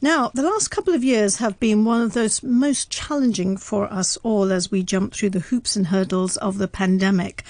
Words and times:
Now, 0.00 0.30
the 0.34 0.42
last 0.42 0.68
couple 0.68 0.92
of 0.92 1.04
years 1.04 1.36
have 1.36 1.58
been 1.58 1.84
one 1.84 2.02
of 2.02 2.12
those 2.12 2.42
most 2.42 2.90
challenging 2.90 3.56
for 3.56 3.90
us 3.92 4.18
all 4.18 4.52
as 4.52 4.70
we 4.70 4.82
jump 4.82 5.14
through 5.14 5.30
the 5.30 5.40
hoops 5.40 5.76
and 5.76 5.86
hurdles 5.86 6.36
of 6.36 6.58
the 6.58 6.68
pandemic. 6.68 7.42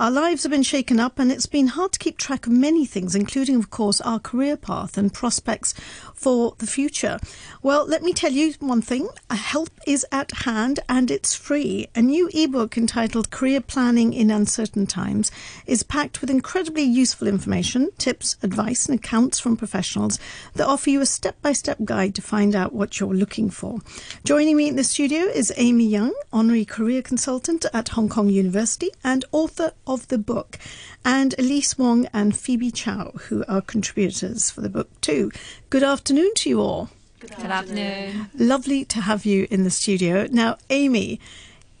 Our 0.00 0.10
lives 0.10 0.44
have 0.44 0.50
been 0.50 0.62
shaken 0.62 0.98
up 0.98 1.18
and 1.18 1.30
it's 1.30 1.44
been 1.44 1.66
hard 1.66 1.92
to 1.92 1.98
keep 1.98 2.16
track 2.16 2.46
of 2.46 2.54
many 2.54 2.86
things, 2.86 3.14
including, 3.14 3.56
of 3.56 3.68
course, 3.68 4.00
our 4.00 4.18
career 4.18 4.56
path 4.56 4.96
and 4.96 5.12
prospects 5.12 5.74
for 6.14 6.54
the 6.56 6.66
future. 6.66 7.18
Well, 7.62 7.84
let 7.86 8.02
me 8.02 8.14
tell 8.14 8.32
you 8.32 8.54
one 8.60 8.80
thing 8.80 9.10
help 9.50 9.70
is 9.84 10.06
at 10.12 10.30
hand 10.30 10.78
and 10.88 11.10
it's 11.10 11.34
free. 11.34 11.88
A 11.96 12.00
new 12.00 12.30
ebook 12.32 12.78
entitled 12.78 13.32
Career 13.32 13.60
Planning 13.60 14.12
in 14.12 14.30
Uncertain 14.30 14.86
Times 14.86 15.32
is 15.66 15.82
packed 15.82 16.20
with 16.20 16.30
incredibly 16.30 16.84
useful 16.84 17.26
information, 17.26 17.90
tips, 17.98 18.36
advice, 18.44 18.86
and 18.86 18.96
accounts 18.96 19.40
from 19.40 19.56
professionals 19.56 20.20
that 20.54 20.68
offer 20.68 20.88
you 20.88 21.00
a 21.00 21.06
step 21.06 21.42
by 21.42 21.52
step 21.52 21.78
guide 21.84 22.14
to 22.14 22.22
find 22.22 22.54
out 22.54 22.72
what 22.72 23.00
you're 23.00 23.12
looking 23.12 23.50
for. 23.50 23.80
Joining 24.24 24.56
me 24.56 24.68
in 24.68 24.76
the 24.76 24.84
studio 24.84 25.22
is 25.22 25.52
Amy 25.56 25.86
Young, 25.86 26.14
Honorary 26.32 26.64
Career 26.64 27.02
Consultant 27.02 27.66
at 27.74 27.88
Hong 27.88 28.08
Kong 28.08 28.28
University 28.28 28.90
and 29.02 29.24
author 29.32 29.72
of 29.90 30.06
the 30.08 30.18
book, 30.18 30.58
and 31.04 31.34
Elise 31.38 31.76
Wong 31.76 32.06
and 32.12 32.36
Phoebe 32.36 32.70
Chow, 32.70 33.10
who 33.28 33.44
are 33.48 33.60
contributors 33.60 34.50
for 34.50 34.60
the 34.60 34.68
book 34.68 34.88
too. 35.00 35.30
Good 35.68 35.82
afternoon 35.82 36.32
to 36.36 36.48
you 36.48 36.60
all. 36.60 36.90
Good 37.18 37.32
afternoon. 37.32 38.30
Lovely 38.34 38.84
to 38.86 39.00
have 39.00 39.26
you 39.26 39.46
in 39.50 39.64
the 39.64 39.70
studio. 39.70 40.26
Now, 40.30 40.56
Amy, 40.70 41.20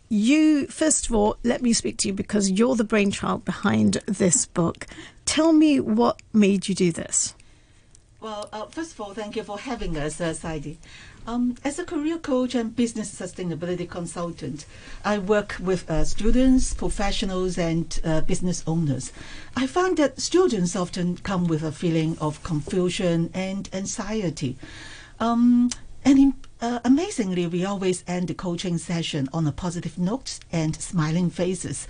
you, 0.08 0.66
first 0.66 1.06
of 1.06 1.14
all, 1.14 1.36
let 1.44 1.62
me 1.62 1.72
speak 1.72 1.96
to 1.98 2.08
you 2.08 2.14
because 2.14 2.50
you're 2.50 2.74
the 2.74 2.84
brainchild 2.84 3.44
behind 3.44 4.02
this 4.06 4.44
book. 4.44 4.86
Tell 5.24 5.52
me 5.52 5.78
what 5.80 6.20
made 6.32 6.68
you 6.68 6.74
do 6.74 6.90
this. 6.90 7.34
Well, 8.20 8.50
uh, 8.52 8.66
first 8.66 8.92
of 8.92 9.00
all, 9.00 9.14
thank 9.14 9.36
you 9.36 9.44
for 9.44 9.58
having 9.58 9.96
us, 9.96 10.20
uh, 10.20 10.34
Sadie. 10.34 10.78
Um, 11.26 11.56
as 11.62 11.78
a 11.78 11.84
career 11.84 12.18
coach 12.18 12.54
and 12.54 12.74
business 12.74 13.14
sustainability 13.14 13.88
consultant, 13.88 14.64
I 15.04 15.18
work 15.18 15.56
with 15.60 15.88
uh, 15.88 16.04
students, 16.04 16.74
professionals, 16.74 17.58
and 17.58 18.00
uh, 18.04 18.22
business 18.22 18.64
owners. 18.66 19.12
I 19.54 19.66
find 19.66 19.96
that 19.98 20.20
students 20.20 20.74
often 20.74 21.18
come 21.18 21.46
with 21.46 21.62
a 21.62 21.72
feeling 21.72 22.16
of 22.20 22.42
confusion 22.42 23.30
and 23.34 23.68
anxiety. 23.72 24.56
Um, 25.20 25.70
and 26.04 26.18
in, 26.18 26.34
uh, 26.62 26.80
amazingly, 26.84 27.46
we 27.46 27.64
always 27.64 28.02
end 28.06 28.28
the 28.28 28.34
coaching 28.34 28.78
session 28.78 29.28
on 29.32 29.46
a 29.46 29.52
positive 29.52 29.98
note 29.98 30.38
and 30.50 30.74
smiling 30.76 31.28
faces. 31.30 31.86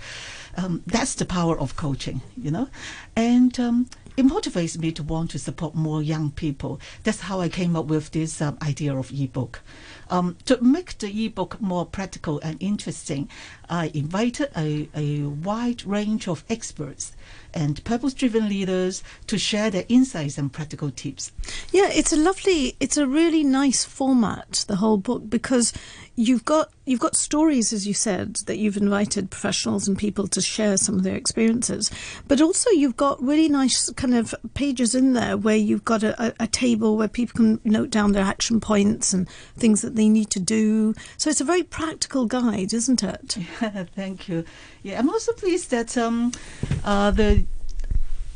Um, 0.57 0.83
that's 0.85 1.15
the 1.15 1.25
power 1.25 1.57
of 1.57 1.77
coaching, 1.77 2.21
you 2.35 2.51
know. 2.51 2.67
And 3.15 3.57
um, 3.59 3.87
it 4.17 4.25
motivates 4.25 4.77
me 4.77 4.91
to 4.91 5.03
want 5.03 5.31
to 5.31 5.39
support 5.39 5.75
more 5.75 6.01
young 6.01 6.31
people. 6.31 6.79
That's 7.03 7.21
how 7.21 7.41
I 7.41 7.49
came 7.49 7.75
up 7.75 7.85
with 7.85 8.11
this 8.11 8.41
um, 8.41 8.57
idea 8.61 8.95
of 8.95 9.11
ebook. 9.11 9.61
Um, 10.09 10.37
to 10.45 10.61
make 10.61 10.97
the 10.97 11.25
ebook 11.25 11.61
more 11.61 11.85
practical 11.85 12.39
and 12.41 12.57
interesting, 12.59 13.29
I 13.71 13.89
invited 13.93 14.51
a, 14.55 14.89
a 14.93 15.23
wide 15.23 15.85
range 15.85 16.27
of 16.27 16.43
experts 16.49 17.13
and 17.53 17.83
purpose-driven 17.83 18.47
leaders 18.47 19.03
to 19.27 19.37
share 19.37 19.69
their 19.69 19.85
insights 19.89 20.37
and 20.37 20.51
practical 20.51 20.91
tips. 20.91 21.31
Yeah, 21.71 21.89
it's 21.91 22.13
a 22.13 22.17
lovely, 22.17 22.75
it's 22.79 22.97
a 22.97 23.07
really 23.07 23.43
nice 23.43 23.83
format, 23.85 24.65
the 24.67 24.77
whole 24.77 24.97
book, 24.97 25.29
because 25.29 25.73
you've 26.15 26.45
got 26.45 26.69
you've 26.85 26.99
got 26.99 27.15
stories, 27.15 27.71
as 27.71 27.87
you 27.87 27.93
said, 27.93 28.35
that 28.47 28.57
you've 28.57 28.75
invited 28.75 29.29
professionals 29.29 29.87
and 29.87 29.97
people 29.97 30.27
to 30.27 30.41
share 30.41 30.75
some 30.75 30.95
of 30.95 31.03
their 31.03 31.15
experiences, 31.15 31.89
but 32.27 32.41
also 32.41 32.69
you've 32.71 32.97
got 32.97 33.21
really 33.21 33.47
nice 33.47 33.89
kind 33.91 34.15
of 34.15 34.35
pages 34.53 34.93
in 34.93 35.13
there 35.13 35.37
where 35.37 35.55
you've 35.55 35.85
got 35.85 36.03
a, 36.03 36.21
a, 36.21 36.33
a 36.41 36.47
table 36.47 36.97
where 36.97 37.07
people 37.07 37.37
can 37.37 37.61
note 37.63 37.91
down 37.91 38.11
their 38.11 38.25
action 38.25 38.59
points 38.59 39.13
and 39.13 39.29
things 39.55 39.81
that 39.81 39.95
they 39.95 40.09
need 40.09 40.29
to 40.31 40.39
do. 40.39 40.93
So 41.17 41.29
it's 41.29 41.39
a 41.39 41.45
very 41.45 41.63
practical 41.63 42.25
guide, 42.25 42.73
isn't 42.73 43.03
it? 43.03 43.37
Yeah, 43.37 43.60
thank 43.95 44.27
you. 44.27 44.45
Yeah, 44.83 44.99
I'm 44.99 45.09
also 45.09 45.33
pleased 45.33 45.71
that 45.71 45.97
um, 45.97 46.31
uh, 46.83 47.11
the 47.11 47.45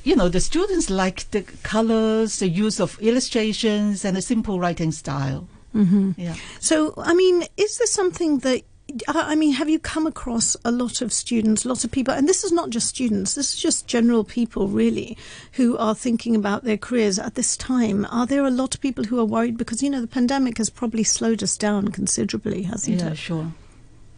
you 0.03 0.15
know 0.15 0.29
the 0.29 0.39
students 0.39 0.89
like 0.89 1.29
the 1.31 1.41
colors, 1.63 2.39
the 2.39 2.47
use 2.47 2.79
of 2.79 2.99
illustrations, 3.01 4.05
and 4.05 4.15
the 4.15 4.21
simple 4.21 4.59
writing 4.59 4.91
style. 4.91 5.47
Mm-hmm. 5.75 6.11
Yeah. 6.17 6.35
So, 6.59 6.93
I 6.97 7.13
mean, 7.13 7.43
is 7.57 7.77
there 7.77 7.87
something 7.87 8.39
that 8.39 8.63
I 9.07 9.35
mean, 9.35 9.53
have 9.53 9.67
you 9.67 9.79
come 9.79 10.05
across 10.05 10.55
a 10.63 10.71
lot 10.71 11.01
of 11.01 11.11
students, 11.11 11.65
lots 11.65 11.83
of 11.83 11.91
people, 11.91 12.13
and 12.13 12.29
this 12.29 12.43
is 12.43 12.51
not 12.51 12.69
just 12.69 12.87
students, 12.87 13.33
this 13.33 13.55
is 13.55 13.59
just 13.59 13.87
general 13.87 14.23
people 14.23 14.67
really 14.67 15.17
who 15.53 15.75
are 15.77 15.95
thinking 15.95 16.35
about 16.35 16.63
their 16.63 16.77
careers 16.77 17.17
at 17.17 17.33
this 17.33 17.57
time? 17.57 18.05
Are 18.11 18.27
there 18.27 18.45
a 18.45 18.51
lot 18.51 18.75
of 18.75 18.81
people 18.81 19.05
who 19.05 19.19
are 19.19 19.25
worried 19.25 19.57
because, 19.57 19.81
you 19.81 19.89
know, 19.89 20.01
the 20.01 20.07
pandemic 20.07 20.59
has 20.59 20.69
probably 20.69 21.03
slowed 21.03 21.41
us 21.41 21.57
down 21.57 21.89
considerably, 21.89 22.63
hasn't 22.63 22.99
yeah, 22.99 23.07
it? 23.07 23.09
Yeah, 23.09 23.15
sure. 23.15 23.53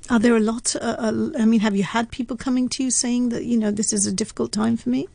Are 0.09 0.19
there 0.19 0.35
a 0.35 0.39
lot? 0.39 0.75
Uh, 0.75 0.95
uh, 0.97 1.29
I 1.37 1.45
mean, 1.45 1.59
have 1.59 1.75
you 1.75 1.83
had 1.83 2.11
people 2.11 2.37
coming 2.37 2.69
to 2.69 2.83
you 2.83 2.91
saying 2.91 3.29
that, 3.29 3.45
you 3.45 3.57
know, 3.57 3.71
this 3.71 3.91
is 3.93 4.05
a 4.05 4.11
difficult 4.11 4.51
time 4.51 4.77
for 4.77 4.89
me? 4.89 5.07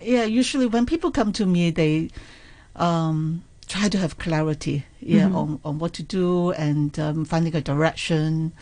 Yeah, 0.00 0.24
usually 0.24 0.66
when 0.66 0.86
people 0.86 1.10
come 1.10 1.32
to 1.34 1.46
me, 1.46 1.70
they. 1.70 2.10
Um, 2.76 3.42
try 3.68 3.88
to 3.88 3.98
have 3.98 4.18
clarity 4.18 4.84
yeah 5.00 5.24
mm-hmm. 5.24 5.36
on, 5.36 5.60
on 5.64 5.78
what 5.78 5.92
to 5.92 6.02
do 6.02 6.52
and 6.52 6.98
um, 6.98 7.24
finding 7.24 7.54
a 7.54 7.60
direction 7.60 8.52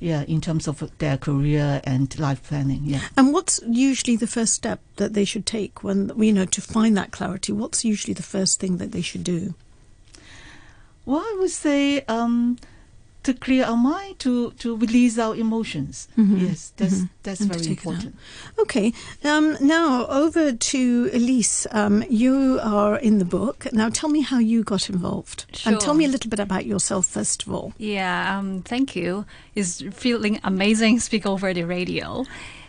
yeah 0.00 0.22
in 0.22 0.40
terms 0.40 0.66
of 0.66 0.90
their 0.98 1.16
career 1.16 1.80
and 1.84 2.18
life 2.18 2.42
planning 2.44 2.80
yeah 2.84 3.00
and 3.16 3.32
what's 3.32 3.60
usually 3.66 4.16
the 4.16 4.26
first 4.26 4.54
step 4.54 4.80
that 4.96 5.12
they 5.12 5.24
should 5.24 5.46
take 5.46 5.84
when 5.84 6.10
you 6.16 6.32
know 6.32 6.46
to 6.46 6.60
find 6.60 6.96
that 6.96 7.12
clarity 7.12 7.52
what's 7.52 7.84
usually 7.84 8.14
the 8.14 8.22
first 8.22 8.58
thing 8.58 8.78
that 8.78 8.92
they 8.92 9.02
should 9.02 9.22
do 9.22 9.54
well 11.04 11.20
i 11.20 11.36
would 11.38 11.50
say 11.50 12.00
um, 12.02 12.58
to 13.24 13.34
clear 13.34 13.64
our 13.64 13.76
mind, 13.76 14.18
to, 14.20 14.52
to 14.52 14.76
release 14.76 15.18
our 15.18 15.34
emotions. 15.34 16.08
Mm-hmm. 16.16 16.46
Yes, 16.46 16.72
that's 16.76 16.94
mm-hmm. 16.94 17.06
that's 17.22 17.40
and 17.40 17.52
very 17.52 17.66
important. 17.66 18.16
Okay, 18.58 18.92
um, 19.24 19.56
now 19.60 20.06
over 20.06 20.52
to 20.52 21.10
Elise. 21.12 21.66
Um, 21.72 22.04
you 22.08 22.60
are 22.62 22.96
in 22.96 23.18
the 23.18 23.24
book. 23.24 23.66
Now 23.72 23.88
tell 23.88 24.08
me 24.08 24.20
how 24.20 24.38
you 24.38 24.62
got 24.62 24.88
involved, 24.88 25.46
sure. 25.52 25.72
and 25.72 25.80
tell 25.80 25.94
me 25.94 26.04
a 26.04 26.08
little 26.08 26.30
bit 26.30 26.40
about 26.40 26.66
yourself 26.66 27.06
first 27.06 27.42
of 27.42 27.52
all. 27.52 27.72
Yeah, 27.78 28.38
um, 28.38 28.62
thank 28.62 28.94
you. 28.94 29.26
It's 29.54 29.82
feeling 29.92 30.40
amazing 30.44 31.00
speak 31.00 31.26
over 31.26 31.52
the 31.52 31.64
radio. 31.64 32.24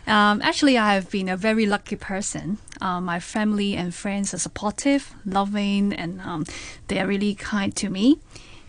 Um, 0.06 0.40
actually, 0.42 0.78
I 0.78 0.94
have 0.94 1.10
been 1.10 1.28
a 1.28 1.36
very 1.36 1.66
lucky 1.66 1.96
person. 1.96 2.58
Uh, 2.80 3.00
my 3.00 3.18
family 3.18 3.74
and 3.74 3.92
friends 3.92 4.32
are 4.32 4.38
supportive, 4.38 5.12
loving, 5.24 5.92
and 5.92 6.20
um, 6.20 6.46
they 6.86 7.00
are 7.00 7.06
really 7.06 7.34
kind 7.34 7.74
to 7.76 7.90
me. 7.90 8.18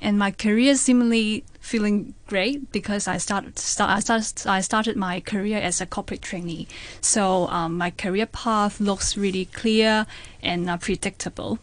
And 0.01 0.19
my 0.19 0.31
career 0.31 0.75
seemingly 0.75 1.43
feeling 1.59 2.13
great 2.27 2.71
because 2.71 3.07
I 3.07 3.17
started 3.17 3.59
start, 3.59 3.89
I 3.89 3.99
started 3.99 4.47
I 4.47 4.61
started 4.61 4.95
my 4.95 5.19
career 5.19 5.57
as 5.57 5.81
a 5.81 5.85
corporate 5.85 6.21
trainee. 6.21 6.67
So 7.01 7.47
um, 7.47 7.77
my 7.77 7.89
career 7.91 8.25
path 8.25 8.79
looks 8.79 9.17
really 9.17 9.45
clear 9.45 10.05
and 10.41 10.69
uh, 10.69 10.77
predictable. 10.77 11.59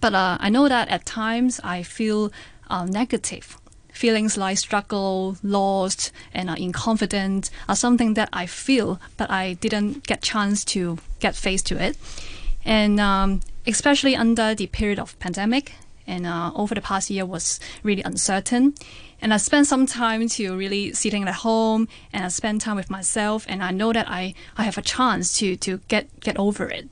But 0.00 0.14
uh, 0.14 0.38
I 0.40 0.50
know 0.50 0.68
that 0.68 0.88
at 0.88 1.04
times 1.04 1.60
I 1.64 1.82
feel 1.82 2.32
uh, 2.68 2.84
negative. 2.84 3.58
Feelings 3.92 4.36
like 4.36 4.58
struggle, 4.58 5.36
lost, 5.42 6.10
and 6.32 6.50
uh, 6.50 6.56
inconfident 6.56 7.50
are 7.68 7.76
something 7.76 8.14
that 8.14 8.28
I 8.32 8.46
feel, 8.46 9.00
but 9.16 9.30
I 9.30 9.54
didn't 9.54 10.06
get 10.06 10.20
chance 10.20 10.64
to 10.66 10.98
get 11.20 11.36
face 11.36 11.62
to 11.62 11.76
it. 11.80 11.96
And 12.64 12.98
um, 12.98 13.40
especially 13.66 14.16
under 14.16 14.54
the 14.54 14.66
period 14.66 14.98
of 14.98 15.18
pandemic, 15.20 15.72
and 16.06 16.26
uh, 16.26 16.52
over 16.54 16.74
the 16.74 16.80
past 16.80 17.10
year 17.10 17.24
was 17.24 17.60
really 17.82 18.02
uncertain. 18.02 18.74
And 19.20 19.32
I 19.32 19.38
spent 19.38 19.66
some 19.66 19.86
time 19.86 20.28
to 20.30 20.56
really 20.56 20.92
sitting 20.92 21.26
at 21.26 21.34
home 21.36 21.88
and 22.12 22.24
I 22.24 22.28
spent 22.28 22.60
time 22.60 22.76
with 22.76 22.90
myself 22.90 23.46
and 23.48 23.62
I 23.62 23.70
know 23.70 23.92
that 23.92 24.08
I, 24.08 24.34
I 24.56 24.64
have 24.64 24.76
a 24.76 24.82
chance 24.82 25.38
to, 25.38 25.56
to 25.56 25.78
get, 25.88 26.20
get 26.20 26.38
over 26.38 26.68
it. 26.68 26.88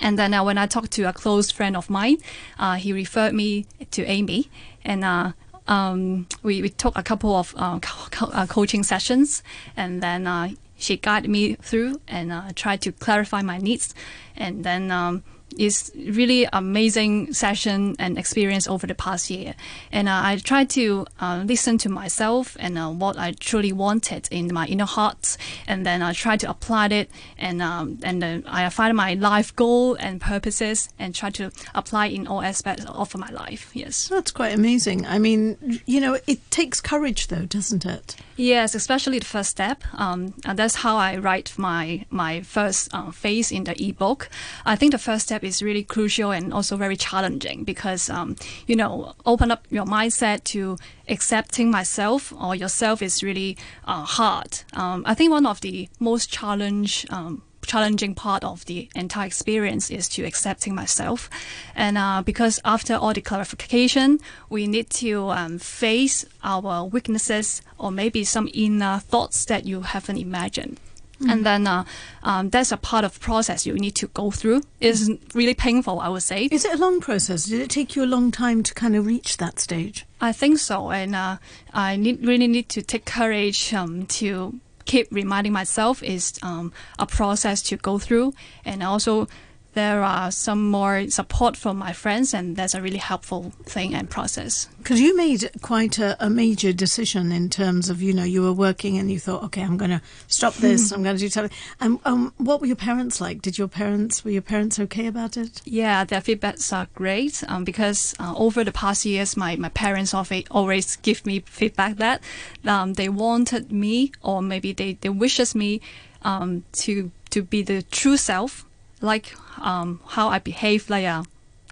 And 0.00 0.18
then 0.18 0.34
uh, 0.34 0.44
when 0.44 0.58
I 0.58 0.66
talked 0.66 0.92
to 0.92 1.02
a 1.04 1.12
close 1.12 1.50
friend 1.50 1.76
of 1.76 1.90
mine, 1.90 2.18
uh, 2.58 2.74
he 2.74 2.92
referred 2.92 3.34
me 3.34 3.66
to 3.90 4.04
Amy 4.04 4.50
and 4.84 5.04
uh, 5.04 5.32
um, 5.66 6.28
we, 6.42 6.62
we 6.62 6.68
took 6.68 6.96
a 6.96 7.02
couple 7.02 7.34
of 7.34 7.54
uh, 7.56 7.78
co- 7.80 8.30
uh, 8.30 8.46
coaching 8.46 8.82
sessions 8.82 9.42
and 9.76 10.02
then 10.02 10.56
she 10.76 10.96
guided 10.96 11.30
me 11.30 11.54
through 11.54 12.00
and 12.06 12.54
tried 12.54 12.82
to 12.82 12.92
clarify 12.92 13.42
my 13.42 13.58
needs. 13.58 13.94
And 14.36 14.64
then 14.64 14.90
um, 14.90 15.22
it's 15.58 15.90
really 15.94 16.46
amazing 16.52 17.32
session 17.32 17.96
and 17.98 18.18
experience 18.18 18.66
over 18.68 18.86
the 18.86 18.94
past 18.94 19.30
year. 19.30 19.54
And 19.92 20.08
uh, 20.08 20.20
I 20.24 20.36
tried 20.36 20.70
to 20.70 21.06
uh, 21.20 21.42
listen 21.46 21.78
to 21.78 21.88
myself 21.88 22.56
and 22.58 22.78
uh, 22.78 22.90
what 22.90 23.18
I 23.18 23.32
truly 23.32 23.72
wanted 23.72 24.28
in 24.30 24.52
my 24.52 24.66
inner 24.66 24.84
heart, 24.86 25.36
and 25.66 25.84
then 25.86 26.02
I 26.02 26.12
tried 26.12 26.40
to 26.40 26.50
apply 26.50 26.86
it, 26.86 27.10
and 27.38 27.62
um, 27.62 27.98
and 28.02 28.22
then 28.22 28.44
I 28.46 28.68
find 28.70 28.96
my 28.96 29.14
life 29.14 29.54
goal 29.54 29.94
and 29.94 30.20
purposes, 30.20 30.88
and 30.98 31.14
try 31.14 31.30
to 31.30 31.50
apply 31.74 32.06
in 32.06 32.26
all 32.26 32.42
aspects 32.42 32.84
of 32.86 33.16
my 33.16 33.30
life. 33.30 33.70
Yes, 33.74 34.08
that's 34.08 34.30
quite 34.30 34.54
amazing. 34.54 35.06
I 35.06 35.18
mean, 35.18 35.80
you 35.86 36.00
know, 36.00 36.18
it 36.26 36.50
takes 36.50 36.80
courage, 36.80 37.28
though, 37.28 37.46
doesn't 37.46 37.86
it? 37.86 38.16
Yes, 38.36 38.74
especially 38.74 39.20
the 39.20 39.24
first 39.24 39.50
step. 39.50 39.84
Um, 39.94 40.34
and 40.44 40.58
that's 40.58 40.76
how 40.76 40.96
I 40.96 41.16
write 41.16 41.54
my 41.56 42.04
my 42.10 42.40
first 42.42 42.92
uh, 42.92 43.10
phase 43.12 43.52
in 43.52 43.64
the 43.64 43.80
ebook. 43.80 44.28
I 44.66 44.76
think 44.76 44.92
the 44.92 44.98
first 44.98 45.26
step 45.26 45.43
is 45.44 45.62
really 45.62 45.82
crucial 45.82 46.30
and 46.30 46.52
also 46.52 46.76
very 46.76 46.96
challenging 46.96 47.64
because, 47.64 48.10
um, 48.10 48.36
you 48.66 48.76
know, 48.76 49.14
open 49.26 49.50
up 49.50 49.66
your 49.70 49.84
mindset 49.84 50.44
to 50.44 50.76
accepting 51.08 51.70
myself 51.70 52.32
or 52.40 52.54
yourself 52.54 53.02
is 53.02 53.22
really 53.22 53.56
uh, 53.84 54.04
hard. 54.04 54.60
Um, 54.72 55.02
I 55.06 55.14
think 55.14 55.30
one 55.30 55.46
of 55.46 55.60
the 55.60 55.88
most 56.00 56.30
challenge 56.30 57.06
um, 57.10 57.42
challenging 57.64 58.14
part 58.14 58.44
of 58.44 58.64
the 58.66 58.88
entire 58.94 59.26
experience 59.26 59.90
is 59.90 60.08
to 60.10 60.24
accepting 60.24 60.74
myself. 60.74 61.28
And 61.74 61.98
uh, 61.98 62.22
because 62.22 62.60
after 62.64 62.94
all 62.94 63.12
the 63.12 63.20
clarification, 63.20 64.20
we 64.48 64.66
need 64.66 64.90
to 64.90 65.30
um, 65.30 65.58
face 65.58 66.24
our 66.42 66.84
weaknesses 66.84 67.62
or 67.78 67.90
maybe 67.90 68.24
some 68.24 68.48
inner 68.54 68.98
thoughts 68.98 69.44
that 69.46 69.64
you 69.64 69.82
haven't 69.82 70.18
imagined. 70.18 70.78
And 71.20 71.46
then 71.46 71.66
uh, 71.66 71.84
um, 72.22 72.50
that's 72.50 72.72
a 72.72 72.76
part 72.76 73.04
of 73.04 73.20
process 73.20 73.66
you 73.66 73.74
need 73.74 73.94
to 73.96 74.08
go 74.08 74.30
through. 74.30 74.62
It's 74.80 75.08
really 75.34 75.54
painful, 75.54 76.00
I 76.00 76.08
would 76.08 76.22
say. 76.22 76.48
Is 76.50 76.64
it 76.64 76.74
a 76.74 76.76
long 76.76 77.00
process? 77.00 77.44
Did 77.44 77.60
it 77.60 77.70
take 77.70 77.96
you 77.96 78.04
a 78.04 78.06
long 78.06 78.30
time 78.30 78.62
to 78.62 78.74
kind 78.74 78.96
of 78.96 79.06
reach 79.06 79.36
that 79.38 79.60
stage? 79.60 80.06
I 80.20 80.32
think 80.32 80.58
so, 80.58 80.90
and 80.90 81.14
uh, 81.14 81.36
I 81.72 81.96
need, 81.96 82.26
really 82.26 82.46
need 82.46 82.68
to 82.70 82.82
take 82.82 83.04
courage 83.04 83.72
um, 83.74 84.06
to 84.06 84.58
keep 84.84 85.08
reminding 85.10 85.52
myself 85.52 86.02
is 86.02 86.38
um, 86.42 86.72
a 86.98 87.06
process 87.06 87.62
to 87.62 87.76
go 87.76 87.98
through, 87.98 88.34
and 88.64 88.82
also 88.82 89.28
there 89.74 90.02
are 90.02 90.30
some 90.30 90.70
more 90.70 91.08
support 91.10 91.56
from 91.56 91.76
my 91.76 91.92
friends, 91.92 92.32
and 92.32 92.56
that's 92.56 92.74
a 92.74 92.82
really 92.82 92.98
helpful 92.98 93.52
thing 93.64 93.94
and 93.94 94.08
process. 94.08 94.68
Because 94.78 95.00
you 95.00 95.16
made 95.16 95.50
quite 95.62 95.98
a, 95.98 96.16
a, 96.24 96.30
major 96.30 96.72
decision 96.72 97.32
in 97.32 97.48
terms 97.48 97.90
of, 97.90 98.02
you 98.02 98.12
know, 98.12 98.24
you 98.24 98.42
were 98.42 98.52
working 98.52 98.98
and 98.98 99.10
you 99.10 99.18
thought, 99.18 99.42
okay, 99.44 99.62
I'm 99.62 99.76
going 99.76 99.90
to 99.90 100.02
stop 100.28 100.54
this, 100.54 100.90
I'm 100.92 101.02
going 101.02 101.16
to 101.16 101.20
do 101.20 101.28
something. 101.28 101.56
And 101.80 101.98
um, 102.04 102.32
what 102.38 102.60
were 102.60 102.66
your 102.66 102.76
parents 102.76 103.20
like? 103.20 103.42
Did 103.42 103.58
your 103.58 103.68
parents, 103.68 104.24
were 104.24 104.30
your 104.30 104.42
parents 104.42 104.78
okay 104.78 105.06
about 105.06 105.36
it? 105.36 105.62
Yeah, 105.64 106.04
their 106.04 106.20
feedbacks 106.20 106.72
are 106.72 106.88
great 106.94 107.42
um, 107.48 107.64
because 107.64 108.14
uh, 108.20 108.34
over 108.36 108.62
the 108.62 108.72
past 108.72 109.04
years, 109.04 109.36
my, 109.36 109.56
my 109.56 109.70
parents 109.70 110.14
always 110.14 110.96
give 110.96 111.24
me 111.26 111.40
feedback 111.40 111.96
that 111.96 112.22
um, 112.66 112.94
they 112.94 113.08
wanted 113.08 113.72
me 113.72 114.12
or 114.22 114.42
maybe 114.42 114.72
they, 114.72 114.94
they 114.94 115.08
wishes 115.08 115.54
me 115.54 115.80
um, 116.22 116.64
to, 116.72 117.10
to 117.30 117.42
be 117.42 117.62
the 117.62 117.82
true 117.82 118.16
self 118.16 118.64
like 119.04 119.34
um, 119.60 120.00
how 120.06 120.28
I 120.28 120.38
behave 120.38 120.90
like 120.90 121.04
a 121.04 121.24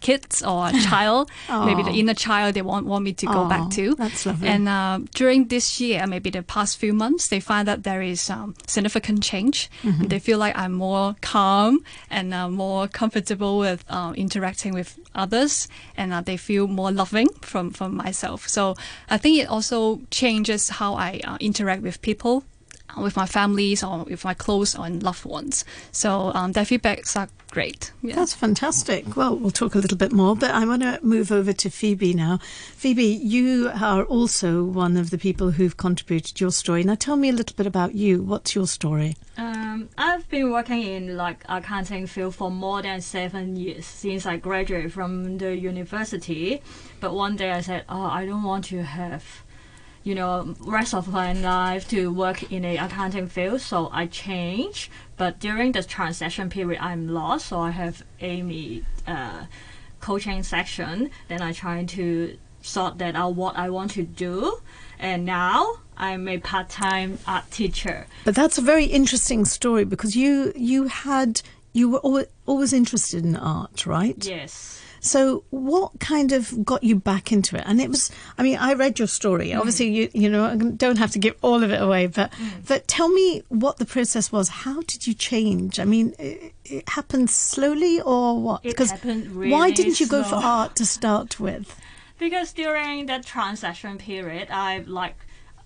kid 0.02 0.26
or 0.44 0.68
a 0.68 0.72
child, 0.90 1.30
maybe 1.48 1.82
the 1.82 1.92
inner 1.92 2.14
child 2.14 2.54
they 2.54 2.62
want 2.62 2.86
want 2.86 3.04
me 3.04 3.12
to 3.14 3.26
go 3.26 3.48
back 3.48 3.70
to. 3.70 3.94
That's 3.94 4.26
lovely. 4.26 4.48
And 4.48 4.68
uh, 4.68 5.00
during 5.14 5.48
this 5.48 5.80
year, 5.80 6.06
maybe 6.06 6.28
the 6.28 6.42
past 6.42 6.76
few 6.76 6.92
months, 6.92 7.28
they 7.28 7.40
find 7.40 7.66
that 7.68 7.84
there 7.84 8.02
is 8.02 8.28
um, 8.28 8.54
significant 8.66 9.22
change. 9.22 9.70
Mm-hmm. 9.82 10.08
They 10.08 10.18
feel 10.18 10.38
like 10.38 10.58
I'm 10.58 10.72
more 10.72 11.16
calm 11.22 11.84
and 12.10 12.34
uh, 12.34 12.50
more 12.50 12.88
comfortable 12.88 13.58
with 13.58 13.84
uh, 13.88 14.12
interacting 14.16 14.74
with 14.74 14.98
others, 15.14 15.68
and 15.96 16.12
uh, 16.12 16.20
they 16.20 16.36
feel 16.36 16.66
more 16.66 16.90
loving 16.92 17.28
from 17.40 17.70
from 17.70 17.96
myself. 17.96 18.48
So 18.48 18.74
I 19.08 19.16
think 19.16 19.38
it 19.38 19.48
also 19.48 20.02
changes 20.10 20.68
how 20.68 20.94
I 20.94 21.20
uh, 21.24 21.38
interact 21.40 21.82
with 21.82 22.02
people 22.02 22.44
with 22.96 23.16
my 23.16 23.26
families 23.26 23.82
or 23.82 24.04
with 24.04 24.24
my 24.24 24.34
close 24.34 24.74
and 24.74 25.02
loved 25.02 25.24
ones. 25.24 25.64
So 25.90 26.32
um, 26.34 26.52
their 26.52 26.64
feedbacks 26.64 27.16
are 27.16 27.28
great. 27.50 27.92
Yeah. 28.02 28.16
That's 28.16 28.34
fantastic. 28.34 29.16
Well, 29.16 29.36
we'll 29.36 29.50
talk 29.50 29.74
a 29.74 29.78
little 29.78 29.98
bit 29.98 30.12
more, 30.12 30.34
but 30.34 30.50
I 30.50 30.64
want 30.64 30.82
to 30.82 30.98
move 31.02 31.30
over 31.30 31.52
to 31.52 31.70
Phoebe 31.70 32.14
now. 32.14 32.38
Phoebe, 32.76 33.04
you 33.04 33.70
are 33.74 34.04
also 34.04 34.64
one 34.64 34.96
of 34.96 35.10
the 35.10 35.18
people 35.18 35.52
who've 35.52 35.76
contributed 35.76 36.40
your 36.40 36.50
story. 36.50 36.82
Now, 36.82 36.94
tell 36.94 37.16
me 37.16 37.28
a 37.28 37.32
little 37.32 37.54
bit 37.54 37.66
about 37.66 37.94
you. 37.94 38.22
What's 38.22 38.54
your 38.54 38.66
story? 38.66 39.16
Um, 39.36 39.88
I've 39.96 40.28
been 40.28 40.50
working 40.50 40.82
in 40.82 41.16
like 41.16 41.44
accounting 41.48 42.06
field 42.06 42.34
for 42.34 42.50
more 42.50 42.82
than 42.82 43.00
seven 43.00 43.56
years 43.56 43.86
since 43.86 44.26
I 44.26 44.36
graduated 44.36 44.92
from 44.92 45.38
the 45.38 45.56
university. 45.56 46.62
But 47.00 47.14
one 47.14 47.36
day 47.36 47.50
I 47.50 47.60
said, 47.60 47.84
"Oh, 47.88 48.02
I 48.02 48.26
don't 48.26 48.42
want 48.42 48.66
to 48.66 48.82
have." 48.82 49.42
You 50.04 50.14
know, 50.14 50.54
rest 50.60 50.94
of 50.94 51.08
my 51.08 51.32
life 51.32 51.88
to 51.88 52.12
work 52.12 52.52
in 52.52 52.64
a 52.64 52.76
accounting 52.76 53.28
field. 53.28 53.60
So 53.60 53.88
I 53.92 54.06
changed. 54.06 54.90
But 55.16 55.38
during 55.38 55.72
the 55.72 55.82
transition 55.82 56.50
period, 56.50 56.80
I'm 56.80 57.08
lost. 57.08 57.46
So 57.46 57.60
I 57.60 57.70
have 57.70 58.02
Amy 58.20 58.84
uh, 59.06 59.44
coaching 60.00 60.42
section. 60.42 61.10
Then 61.28 61.40
I 61.42 61.52
try 61.52 61.84
to 61.84 62.36
sort 62.62 62.98
that 62.98 63.14
out 63.14 63.34
what 63.34 63.56
I 63.56 63.70
want 63.70 63.92
to 63.92 64.02
do. 64.02 64.60
And 64.98 65.24
now 65.24 65.76
I'm 65.96 66.28
a 66.28 66.38
part-time 66.38 67.18
art 67.26 67.50
teacher. 67.50 68.06
But 68.24 68.34
that's 68.34 68.58
a 68.58 68.62
very 68.62 68.86
interesting 68.86 69.44
story 69.44 69.84
because 69.84 70.16
you 70.16 70.52
you 70.56 70.84
had 70.88 71.42
you 71.72 71.90
were 71.90 72.26
always 72.46 72.72
interested 72.72 73.24
in 73.24 73.36
art, 73.36 73.86
right? 73.86 74.16
Yes. 74.24 74.80
So, 75.04 75.42
what 75.50 75.98
kind 75.98 76.30
of 76.30 76.64
got 76.64 76.84
you 76.84 76.94
back 76.94 77.32
into 77.32 77.56
it? 77.56 77.64
And 77.66 77.80
it 77.80 77.90
was, 77.90 78.12
I 78.38 78.44
mean, 78.44 78.56
I 78.56 78.74
read 78.74 79.00
your 79.00 79.08
story. 79.08 79.48
Mm. 79.48 79.58
Obviously, 79.58 79.88
you 79.88 80.08
you 80.14 80.30
know, 80.30 80.44
I 80.44 80.54
don't 80.54 80.96
have 80.96 81.10
to 81.10 81.18
give 81.18 81.34
all 81.42 81.64
of 81.64 81.72
it 81.72 81.82
away, 81.82 82.06
but 82.06 82.30
mm. 82.30 82.68
but 82.68 82.86
tell 82.86 83.08
me 83.08 83.42
what 83.48 83.78
the 83.78 83.84
process 83.84 84.30
was. 84.30 84.48
How 84.48 84.80
did 84.82 85.08
you 85.08 85.12
change? 85.12 85.80
I 85.80 85.84
mean, 85.84 86.14
it, 86.20 86.54
it 86.64 86.88
happened 86.88 87.30
slowly 87.30 88.00
or 88.00 88.40
what? 88.40 88.62
Because 88.62 88.92
really 89.04 89.50
why 89.50 89.72
didn't 89.72 89.98
you 89.98 90.06
slow. 90.06 90.22
go 90.22 90.28
for 90.28 90.36
art 90.36 90.76
to 90.76 90.86
start 90.86 91.38
with? 91.40 91.76
Because 92.18 92.52
during 92.52 93.06
that 93.06 93.26
transaction 93.26 93.98
period, 93.98 94.46
I 94.48 94.84
like 94.86 95.16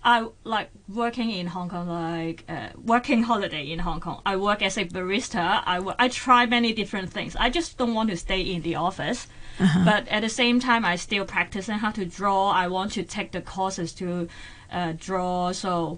I 0.03 0.27
like 0.43 0.69
working 0.87 1.31
in 1.31 1.47
Hong 1.47 1.69
Kong, 1.69 1.87
like 1.87 2.43
uh, 2.47 2.69
working 2.83 3.23
holiday 3.23 3.71
in 3.71 3.79
Hong 3.79 3.99
Kong. 3.99 4.21
I 4.25 4.35
work 4.37 4.61
as 4.61 4.77
a 4.77 4.85
barista. 4.85 5.61
I, 5.65 5.75
w- 5.77 5.95
I 5.99 6.07
try 6.07 6.45
many 6.45 6.71
different 6.73 7.11
things. 7.11 7.35
I 7.35 7.49
just 7.49 7.77
don't 7.77 7.93
want 7.93 8.09
to 8.09 8.17
stay 8.17 8.41
in 8.41 8.61
the 8.61 8.75
office. 8.75 9.27
Uh-huh. 9.59 9.83
But 9.83 10.07
at 10.07 10.21
the 10.21 10.29
same 10.29 10.59
time, 10.59 10.85
I 10.85 10.95
still 10.95 11.25
practicing 11.25 11.79
how 11.79 11.91
to 11.91 12.05
draw. 12.05 12.51
I 12.51 12.67
want 12.67 12.91
to 12.93 13.03
take 13.03 13.31
the 13.31 13.41
courses 13.41 13.91
to 13.93 14.29
uh, 14.71 14.93
draw. 14.97 15.51
So 15.51 15.97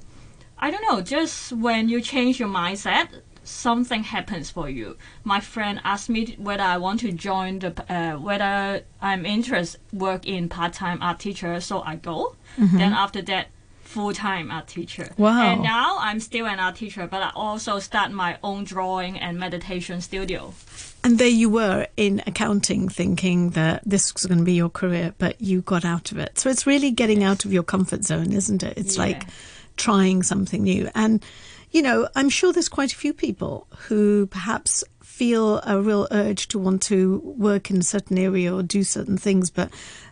I 0.58 0.72
don't 0.72 0.84
know. 0.90 1.02
Just 1.02 1.52
when 1.52 1.90
you 1.90 2.02
change 2.02 2.40
your 2.40 2.50
mindset, 2.50 3.10
something 3.44 4.04
happens 4.04 4.50
for 4.50 4.70
you. 4.70 4.96
My 5.24 5.40
friend 5.40 5.82
asked 5.84 6.10
me 6.10 6.36
whether 6.38 6.64
I 6.64 6.78
want 6.78 7.02
to 7.02 7.12
join 7.12 7.60
the 7.60 7.72
uh, 7.94 8.18
whether 8.18 8.84
I'm 9.02 9.26
interested 9.26 9.82
work 9.92 10.26
in 10.26 10.50
part 10.50 10.74
time 10.74 11.02
art 11.02 11.20
teacher. 11.20 11.60
So 11.60 11.82
I 11.82 11.96
go. 11.96 12.36
Mm-hmm. 12.58 12.78
Then 12.78 12.94
after 12.94 13.22
that 13.24 13.48
full 13.90 14.14
time 14.14 14.52
art 14.52 14.68
teacher. 14.68 15.10
Wow. 15.18 15.42
And 15.42 15.64
now 15.64 15.98
I'm 16.00 16.20
still 16.20 16.46
an 16.46 16.60
art 16.60 16.76
teacher, 16.76 17.08
but 17.08 17.24
I 17.24 17.32
also 17.34 17.80
start 17.80 18.12
my 18.12 18.38
own 18.44 18.64
drawing 18.64 19.20
and 19.20 19.40
meditation 19.40 20.00
studio. 20.00 20.54
And 21.04 21.18
there 21.18 21.28
you 21.28 21.50
were 21.50 21.88
in 21.98 22.22
accounting 22.28 22.88
thinking 22.88 23.52
that 23.52 23.82
this 23.86 24.14
was 24.14 24.28
going 24.28 24.38
to 24.38 24.46
be 24.46 24.54
your 24.54 24.70
career, 24.70 25.16
but 25.18 25.42
you 25.42 25.62
got 25.62 25.86
out 25.86 26.12
of 26.12 26.20
it. 26.20 26.38
So 26.38 26.52
it's 26.52 26.68
really 26.68 26.92
getting 26.92 27.24
out 27.24 27.46
of 27.46 27.52
your 27.52 27.64
comfort 27.64 28.04
zone, 28.04 28.32
isn't 28.32 28.62
it? 28.62 28.78
It's 28.78 28.96
yeah. 28.96 29.04
like 29.04 29.24
trying 29.76 30.22
something 30.22 30.64
new. 30.64 30.88
And, 30.94 31.26
you 31.72 31.82
know, 31.82 32.08
I'm 32.16 32.30
sure 32.30 32.54
there's 32.54 32.70
quite 32.70 32.94
a 32.94 32.98
few 32.98 33.14
people 33.14 33.66
who 33.88 34.28
perhaps 34.28 34.84
feel 35.02 35.62
a 35.66 35.82
real 35.82 36.08
urge 36.12 36.48
to 36.50 36.60
want 36.60 36.84
to 36.84 37.20
work 37.26 37.72
in 37.72 37.78
a 37.78 37.84
certain 37.84 38.20
area 38.20 38.54
or 38.54 38.62
do 38.62 38.84
certain 38.84 39.18
things, 39.18 39.50
but 39.50 39.72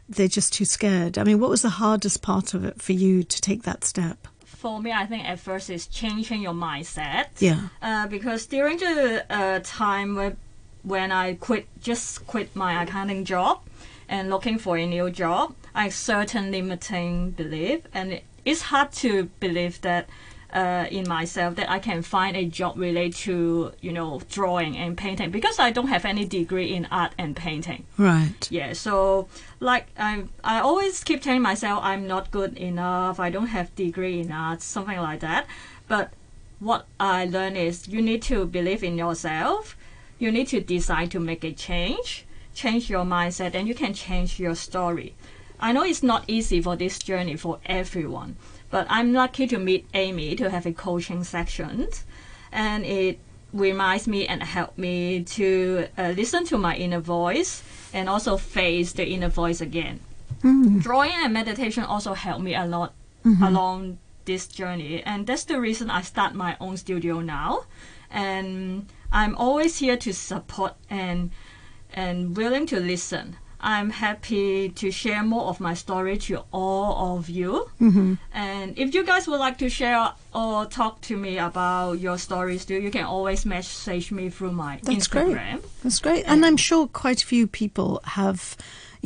they're 0.09 0.27
just 0.27 0.53
too 0.53 0.65
scared. 0.65 1.17
I 1.17 1.23
mean, 1.23 1.39
what 1.39 1.49
was 1.49 1.61
the 1.61 1.69
hardest 1.69 2.21
part 2.21 2.53
of 2.53 2.63
it 2.63 2.81
for 2.81 2.93
you 2.93 3.23
to 3.23 3.41
take 3.41 3.63
that 3.63 3.83
step? 3.83 4.27
For 4.45 4.81
me, 4.81 4.91
I 4.91 5.05
think 5.05 5.25
at 5.25 5.39
first 5.39 5.69
is 5.69 5.87
changing 5.87 6.41
your 6.41 6.53
mindset. 6.53 7.27
Yeah. 7.39 7.69
Uh, 7.81 8.07
because 8.07 8.45
during 8.45 8.77
the 8.77 9.25
uh, 9.29 9.59
time 9.63 10.15
when, 10.15 10.37
when 10.83 11.11
I 11.11 11.35
quit, 11.35 11.67
just 11.81 12.25
quit 12.25 12.55
my 12.55 12.81
accounting 12.81 13.25
job 13.25 13.61
and 14.09 14.29
looking 14.29 14.57
for 14.57 14.77
a 14.77 14.85
new 14.85 15.09
job, 15.11 15.53
I 15.75 15.89
certain 15.89 16.51
limiting 16.51 17.31
belief, 17.31 17.81
and 17.93 18.21
it's 18.45 18.63
hard 18.63 18.93
to 18.93 19.25
believe 19.39 19.81
that 19.81 20.07
uh, 20.53 20.85
in 20.89 21.07
myself 21.07 21.55
that 21.55 21.69
I 21.69 21.79
can 21.79 22.01
find 22.01 22.37
a 22.37 22.45
job 22.45 22.77
related 22.77 23.15
to 23.25 23.73
you 23.81 23.91
know 23.91 24.21
drawing 24.29 24.77
and 24.77 24.97
painting 24.97 25.31
because 25.31 25.59
I 25.59 25.71
don't 25.71 25.87
have 25.87 26.05
any 26.05 26.25
degree 26.25 26.73
in 26.73 26.85
art 26.91 27.13
and 27.17 27.35
painting. 27.35 27.85
Right. 27.97 28.49
Yeah. 28.49 28.73
So 28.73 29.27
like 29.59 29.87
I 29.97 30.23
I 30.43 30.59
always 30.59 31.03
keep 31.03 31.21
telling 31.21 31.41
myself 31.41 31.79
I'm 31.83 32.07
not 32.07 32.31
good 32.31 32.57
enough. 32.57 33.19
I 33.19 33.29
don't 33.29 33.47
have 33.47 33.75
degree 33.75 34.19
in 34.19 34.31
art, 34.31 34.61
something 34.61 34.97
like 34.97 35.19
that. 35.19 35.47
But 35.87 36.13
what 36.59 36.87
I 36.99 37.25
learned 37.25 37.57
is 37.57 37.87
you 37.87 38.01
need 38.01 38.21
to 38.23 38.45
believe 38.45 38.83
in 38.83 38.97
yourself. 38.97 39.77
You 40.17 40.31
need 40.31 40.47
to 40.47 40.61
decide 40.61 41.11
to 41.11 41.19
make 41.19 41.43
a 41.43 41.53
change, 41.53 42.25
change 42.55 42.89
your 42.89 43.05
mindset, 43.05 43.53
and 43.53 43.67
you 43.67 43.75
can 43.75 43.93
change 43.93 44.39
your 44.39 44.55
story. 44.55 45.13
I 45.59 45.71
know 45.71 45.83
it's 45.83 46.01
not 46.01 46.23
easy 46.27 46.61
for 46.61 46.75
this 46.75 46.97
journey 46.97 47.35
for 47.35 47.59
everyone 47.65 48.37
but 48.69 48.87
I'm 48.89 49.13
lucky 49.13 49.47
to 49.47 49.57
meet 49.57 49.87
Amy 49.93 50.35
to 50.35 50.49
have 50.49 50.65
a 50.65 50.73
coaching 50.73 51.23
section, 51.23 51.87
and 52.51 52.85
it 52.85 53.19
reminds 53.53 54.07
me 54.07 54.27
and 54.27 54.43
help 54.43 54.77
me 54.77 55.23
to 55.23 55.87
uh, 55.97 56.13
listen 56.15 56.45
to 56.45 56.57
my 56.57 56.75
inner 56.75 56.99
voice 56.99 57.63
and 57.93 58.09
also 58.09 58.37
face 58.37 58.93
the 58.93 59.07
inner 59.07 59.29
voice 59.29 59.61
again. 59.61 59.99
Mm. 60.43 60.81
Drawing 60.81 61.11
and 61.13 61.33
meditation 61.33 61.83
also 61.83 62.13
help 62.13 62.41
me 62.41 62.55
a 62.55 62.65
lot 62.65 62.93
mm-hmm. 63.25 63.43
along 63.43 63.97
this 64.25 64.47
journey, 64.47 65.01
and 65.03 65.25
that's 65.25 65.45
the 65.45 65.59
reason 65.59 65.89
I 65.89 66.01
start 66.01 66.35
my 66.35 66.57
own 66.59 66.77
studio 66.77 67.21
now. 67.21 67.63
And 68.11 68.87
I'm 69.11 69.35
always 69.35 69.79
here 69.79 69.97
to 69.97 70.13
support 70.13 70.75
and 70.89 71.31
and 71.93 72.35
willing 72.35 72.65
to 72.67 72.79
listen. 72.79 73.37
I'm 73.59 73.89
happy 73.89 74.69
to 74.69 74.91
share 74.91 75.23
more 75.23 75.45
of 75.45 75.59
my 75.59 75.73
story 75.73 76.17
to 76.17 76.43
all 76.51 77.17
of 77.17 77.29
you. 77.29 77.69
Mm-hmm. 77.81 78.15
And 78.33 78.77
if 78.77 78.93
you 78.93 79.03
guys 79.03 79.27
would 79.27 79.39
like 79.39 79.57
to 79.59 79.69
share 79.69 80.11
or 80.33 80.65
talk 80.65 81.01
to 81.01 81.17
me 81.17 81.37
about 81.39 81.93
your 81.93 82.17
stories 82.17 82.65
too, 82.65 82.75
you 82.75 82.91
can 82.91 83.05
always 83.05 83.45
message 83.45 84.11
me 84.11 84.29
through 84.29 84.51
my 84.51 84.79
That's 84.83 85.07
great. 85.07 85.27
Instagram. 85.27 85.61
That's 85.83 85.99
great. 85.99 86.25
And 86.27 86.45
I'm 86.45 86.57
sure 86.57 86.87
quite 86.87 87.23
a 87.23 87.25
few 87.25 87.47
people 87.47 87.99
have, 88.03 88.55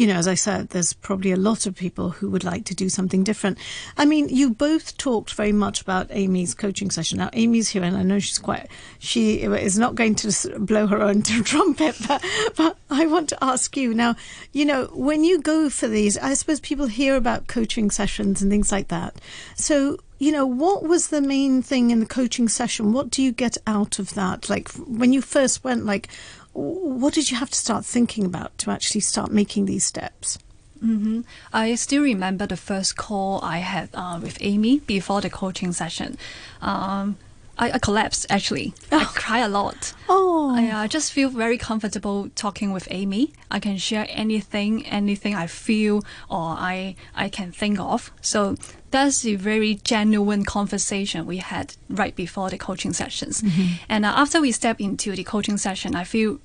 you 0.01 0.07
know, 0.07 0.15
as 0.15 0.27
I 0.27 0.33
said, 0.33 0.69
there's 0.69 0.93
probably 0.93 1.31
a 1.31 1.35
lot 1.35 1.67
of 1.67 1.75
people 1.75 2.09
who 2.09 2.31
would 2.31 2.43
like 2.43 2.65
to 2.65 2.73
do 2.73 2.89
something 2.89 3.23
different. 3.23 3.59
I 3.99 4.05
mean, 4.05 4.29
you 4.29 4.49
both 4.49 4.97
talked 4.97 5.35
very 5.35 5.51
much 5.51 5.79
about 5.79 6.07
Amy's 6.09 6.55
coaching 6.55 6.89
session. 6.89 7.19
Now, 7.19 7.29
Amy's 7.33 7.69
here, 7.69 7.83
and 7.83 7.95
I 7.95 8.01
know 8.01 8.17
she's 8.17 8.39
quite, 8.39 8.67
she 8.97 9.43
is 9.43 9.77
not 9.77 9.93
going 9.93 10.15
to 10.15 10.59
blow 10.59 10.87
her 10.87 11.03
own 11.03 11.21
trumpet, 11.43 11.95
but, 12.07 12.25
but 12.57 12.77
I 12.89 13.05
want 13.05 13.29
to 13.29 13.43
ask 13.43 13.77
you 13.77 13.93
now, 13.93 14.15
you 14.53 14.65
know, 14.65 14.85
when 14.85 15.23
you 15.23 15.39
go 15.39 15.69
for 15.69 15.87
these, 15.87 16.17
I 16.17 16.33
suppose 16.33 16.59
people 16.59 16.87
hear 16.87 17.15
about 17.15 17.45
coaching 17.45 17.91
sessions 17.91 18.41
and 18.41 18.49
things 18.49 18.71
like 18.71 18.87
that. 18.87 19.21
So, 19.55 19.99
you 20.17 20.31
know, 20.31 20.47
what 20.47 20.81
was 20.81 21.09
the 21.09 21.21
main 21.21 21.61
thing 21.61 21.91
in 21.91 21.99
the 21.99 22.07
coaching 22.07 22.47
session? 22.47 22.91
What 22.91 23.11
do 23.11 23.21
you 23.21 23.31
get 23.31 23.55
out 23.67 23.99
of 23.99 24.15
that? 24.15 24.49
Like 24.49 24.71
when 24.71 25.13
you 25.13 25.21
first 25.21 25.63
went, 25.63 25.85
like, 25.85 26.09
what 26.53 27.13
did 27.13 27.31
you 27.31 27.37
have 27.37 27.49
to 27.49 27.57
start 27.57 27.85
thinking 27.85 28.25
about 28.25 28.57
to 28.59 28.71
actually 28.71 29.01
start 29.01 29.31
making 29.31 29.65
these 29.65 29.83
steps? 29.85 30.37
hmm 30.79 31.21
I 31.53 31.75
still 31.75 32.01
remember 32.01 32.47
the 32.47 32.57
first 32.57 32.95
call 32.97 33.39
I 33.43 33.59
had 33.59 33.89
uh, 33.93 34.19
with 34.21 34.37
Amy 34.41 34.79
before 34.79 35.21
the 35.21 35.29
coaching 35.29 35.73
session. 35.73 36.17
Um, 36.61 37.17
I, 37.61 37.71
I 37.73 37.79
collapsed 37.79 38.25
actually. 38.29 38.73
I 38.91 39.05
cry 39.05 39.39
a 39.39 39.47
lot. 39.47 39.93
Oh, 40.09 40.53
I 40.55 40.67
uh, 40.67 40.87
just 40.87 41.13
feel 41.13 41.29
very 41.29 41.57
comfortable 41.57 42.29
talking 42.35 42.73
with 42.73 42.87
Amy. 42.89 43.33
I 43.51 43.59
can 43.59 43.77
share 43.77 44.07
anything, 44.09 44.85
anything 44.87 45.35
I 45.35 45.47
feel 45.47 45.97
or 46.27 46.55
I 46.57 46.95
I 47.15 47.29
can 47.29 47.51
think 47.51 47.79
of. 47.79 48.11
So 48.21 48.55
that's 48.89 49.25
a 49.25 49.35
very 49.35 49.75
genuine 49.83 50.43
conversation 50.43 51.25
we 51.27 51.37
had 51.37 51.75
right 51.87 52.15
before 52.15 52.49
the 52.49 52.57
coaching 52.57 52.93
sessions. 52.93 53.43
And 53.87 54.05
uh, 54.05 54.13
after 54.23 54.41
we 54.41 54.51
step 54.51 54.81
into 54.81 55.15
the 55.15 55.23
coaching 55.23 55.57
session, 55.57 55.95
I 55.95 56.03
feel 56.03 56.39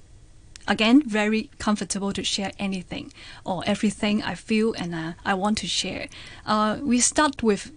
again 0.69 1.03
very 1.09 1.49
comfortable 1.59 2.13
to 2.13 2.23
share 2.23 2.53
anything 2.59 3.13
or 3.45 3.63
everything 3.67 4.23
I 4.23 4.35
feel 4.35 4.75
and 4.75 4.95
uh, 4.95 5.13
I 5.25 5.35
want 5.35 5.59
to 5.59 5.67
share. 5.67 6.09
Uh, 6.45 6.79
we 6.83 7.01
start 7.01 7.43
with 7.43 7.73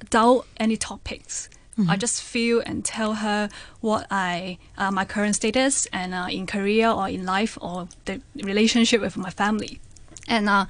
without 0.00 0.46
any 0.58 0.76
topics. 0.76 1.48
I 1.88 1.96
just 1.96 2.22
feel 2.22 2.62
and 2.64 2.84
tell 2.84 3.14
her 3.14 3.48
what 3.80 4.06
I 4.10 4.58
uh, 4.78 4.90
my 4.90 5.04
current 5.04 5.34
status 5.34 5.86
and 5.92 6.14
uh, 6.14 6.28
in 6.30 6.46
career 6.46 6.88
or 6.88 7.08
in 7.08 7.24
life 7.24 7.58
or 7.60 7.88
the 8.04 8.20
relationship 8.42 9.00
with 9.00 9.16
my 9.16 9.30
family. 9.30 9.80
And 10.28 10.48
uh, 10.48 10.66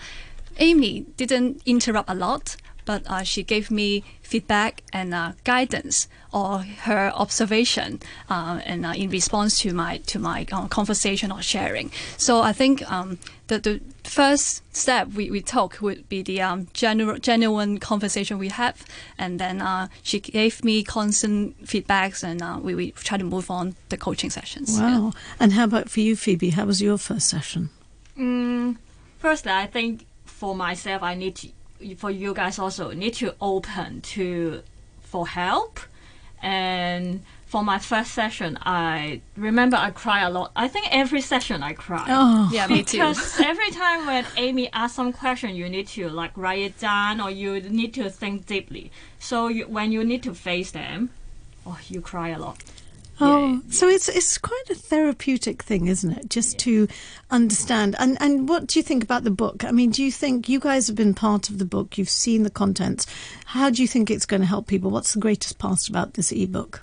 Amy 0.59 1.07
didn't 1.17 1.63
interrupt 1.67 2.09
a 2.09 2.15
lot, 2.15 2.57
but 2.85 3.03
uh, 3.07 3.23
she 3.23 3.43
gave 3.43 3.71
me 3.71 4.05
feedback 4.23 4.83
and 4.93 5.15
uh, 5.15 5.33
guidance 5.45 6.09
or 6.33 6.59
her 6.59 7.13
observation 7.15 8.01
uh, 8.29 8.61
and 8.65 8.85
uh, 8.85 8.91
in 8.91 9.11
response 9.11 9.61
to 9.61 9.73
my 9.73 9.99
to 9.99 10.19
my 10.19 10.47
uh, 10.51 10.67
conversation 10.67 11.31
or 11.31 11.43
sharing. 11.43 11.91
So 12.17 12.43
I 12.43 12.53
think 12.53 12.91
um, 12.91 13.19
the 13.47 13.59
the 13.59 13.81
first 14.03 14.63
step 14.75 15.09
we, 15.09 15.31
we 15.31 15.41
took 15.41 15.81
would 15.81 16.09
be 16.09 16.23
the 16.23 16.43
um, 16.43 16.69
general 16.73 17.19
genuine 17.19 17.79
conversation 17.79 18.39
we 18.39 18.49
have, 18.49 18.85
and 19.19 19.39
then 19.39 19.63
uh, 19.63 19.89
she 20.03 20.21
gave 20.21 20.65
me 20.65 20.83
constant 20.83 21.65
feedbacks, 21.65 22.23
and 22.23 22.43
uh, 22.43 22.59
we 22.61 22.75
we 22.75 22.91
try 22.93 23.19
to 23.19 23.25
move 23.25 23.51
on 23.51 23.77
the 23.89 23.97
coaching 23.97 24.31
sessions. 24.31 24.79
Yeah. 24.79 24.99
wow. 24.99 25.13
And 25.39 25.53
how 25.53 25.65
about 25.65 25.91
for 25.91 26.01
you, 26.01 26.17
Phoebe? 26.17 26.51
How 26.51 26.65
was 26.65 26.83
your 26.83 26.99
first 26.99 27.29
session? 27.29 27.71
Mm, 28.19 28.77
firstly, 29.19 29.53
I 29.53 29.67
think 29.67 30.07
for 30.25 30.55
myself, 30.55 31.03
I 31.03 31.15
need 31.15 31.37
to, 31.37 31.49
for 31.97 32.11
you 32.11 32.35
guys 32.35 32.59
also, 32.59 32.93
need 32.93 33.15
to 33.15 33.35
open 33.41 34.01
to 34.03 34.63
for 35.03 35.27
help. 35.29 35.81
And 36.43 37.23
for 37.47 37.63
my 37.63 37.79
first 37.79 38.11
session, 38.13 38.59
I 38.63 39.21
remember 39.37 39.77
I 39.77 39.91
cry 39.91 40.23
a 40.23 40.31
lot. 40.31 40.51
I 40.57 40.67
think 40.69 40.89
every 40.91 41.21
session 41.21 41.63
I 41.63 41.73
cry. 41.73 42.05
Oh, 42.09 42.51
Yeah, 42.53 42.67
me 42.67 42.83
too. 42.83 42.99
Because 42.99 43.41
every 43.53 43.71
time 43.71 44.07
when 44.07 44.27
Amy 44.37 44.69
asks 44.73 44.97
some 44.97 45.13
question, 45.13 45.55
you 45.55 45.69
need 45.69 45.87
to 45.89 46.09
like 46.09 46.33
write 46.37 46.59
it 46.59 46.79
down 46.81 47.21
or 47.21 47.31
you 47.31 47.61
need 47.61 47.95
to 47.95 48.11
think 48.11 48.47
deeply. 48.47 48.91
So 49.21 49.49
you, 49.49 49.69
when 49.69 49.93
you 49.93 50.03
need 50.05 50.23
to 50.25 50.35
face 50.35 50.73
them, 50.73 51.11
oh, 51.65 51.79
you 51.89 52.01
cry 52.01 52.31
a 52.31 52.39
lot. 52.39 52.61
Oh, 53.21 53.63
so 53.71 53.89
it's 53.89 54.09
it's 54.09 54.39
quite 54.39 54.65
a 54.71 54.75
therapeutic 54.75 55.63
thing, 55.63 55.87
isn't 55.87 56.13
it? 56.13 56.29
Just 56.29 56.59
to 56.61 56.89
understand. 57.31 57.95
And 57.99 58.17
and 58.21 58.49
what 58.49 58.67
do 58.67 58.79
you 58.79 58.83
think 58.83 59.05
about 59.05 59.25
the 59.25 59.31
book? 59.31 59.65
I 59.65 59.71
mean, 59.71 59.91
do 59.91 60.03
you 60.03 60.11
think 60.11 60.49
you 60.49 60.59
guys 60.59 60.89
have 60.89 60.97
been 60.97 61.15
part 61.15 61.49
of 61.49 61.59
the 61.59 61.65
book? 61.65 61.97
You've 61.97 62.09
seen 62.11 62.43
the 62.43 62.51
contents. 62.51 63.07
How 63.47 63.71
do 63.71 63.83
you 63.83 63.89
think 63.89 64.11
it's 64.11 64.27
going 64.27 64.41
to 64.41 64.47
help 64.47 64.67
people? 64.67 64.91
What's 64.91 65.15
the 65.15 65.21
greatest 65.21 65.59
part 65.59 65.89
about 65.89 66.15
this 66.15 66.33
ebook? 66.33 66.83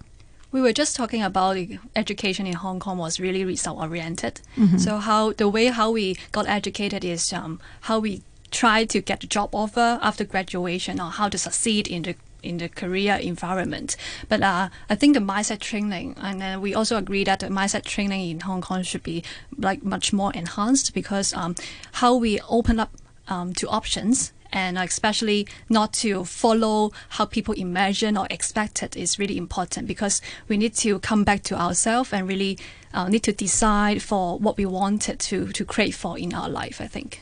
We 0.54 0.62
were 0.62 0.74
just 0.74 0.96
talking 0.98 1.22
about 1.24 1.58
education 1.96 2.46
in 2.46 2.54
Hong 2.54 2.80
Kong 2.80 2.98
was 2.98 3.20
really 3.20 3.46
result 3.46 3.80
oriented. 3.80 4.42
So 4.78 4.98
how 4.98 5.32
the 5.34 5.48
way 5.48 5.68
how 5.68 5.92
we 5.92 6.18
got 6.34 6.46
educated 6.48 7.06
is 7.06 7.32
um, 7.32 7.60
how 7.82 8.00
we 8.00 8.22
try 8.52 8.84
to 8.84 9.00
get 9.00 9.24
a 9.24 9.28
job 9.28 9.50
offer 9.54 9.98
after 10.02 10.26
graduation 10.26 11.00
or 11.00 11.10
how 11.10 11.30
to 11.30 11.38
succeed 11.38 11.88
in 11.88 12.02
the 12.04 12.16
in 12.44 12.58
the 12.58 12.70
career 12.70 13.16
environment. 13.16 13.96
But 14.30 14.42
uh, 14.42 14.70
I 14.90 14.96
think 14.96 15.14
the 15.14 15.20
mindset 15.20 15.60
training, 15.60 16.16
and 16.22 16.42
then 16.42 16.62
we 16.62 16.74
also 16.74 16.98
agree 16.98 17.24
that 17.24 17.40
the 17.40 17.48
mindset 17.48 17.84
training 17.84 18.30
in 18.30 18.40
Hong 18.42 18.62
Kong 18.62 18.84
should 18.84 19.04
be 19.04 19.24
like 19.58 19.84
much 19.84 20.14
more 20.14 20.32
enhanced 20.34 20.94
because 20.94 21.34
um, 21.34 21.56
how 21.94 22.16
we 22.16 22.40
open 22.50 22.80
up 22.80 22.92
um, 23.28 23.54
to 23.54 23.68
options 23.70 24.34
and 24.54 24.78
especially 24.78 25.48
not 25.70 25.94
to 25.94 26.26
follow 26.26 26.92
how 27.10 27.26
people 27.26 27.54
imagine 27.54 28.18
or 28.18 28.28
expect 28.30 28.84
it 28.84 28.98
is 28.98 29.18
really 29.18 29.38
important 29.38 29.88
because 29.88 30.22
we 30.48 30.58
need 30.58 30.74
to 30.76 31.00
come 31.00 31.24
back 31.24 31.44
to 31.44 31.56
ourselves 31.56 32.12
and 32.12 32.28
really 32.28 32.58
uh, 32.94 33.08
need 33.08 33.24
to 33.24 33.32
decide 33.32 34.02
for 34.02 34.38
what 34.40 34.58
we 34.58 34.66
wanted 34.66 35.20
to 35.20 35.48
to 35.54 35.64
create 35.64 35.96
for 35.96 36.18
in 36.18 36.34
our 36.34 36.50
life. 36.50 36.82
I 36.82 36.88
think. 36.88 37.22